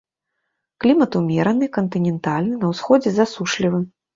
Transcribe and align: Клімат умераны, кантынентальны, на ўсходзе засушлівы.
Клімат 0.85 1.17
умераны, 1.19 1.65
кантынентальны, 1.77 2.59
на 2.65 2.73
ўсходзе 2.73 3.09
засушлівы. 3.19 3.79